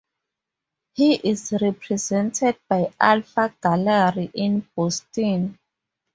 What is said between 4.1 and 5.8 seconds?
in Boston.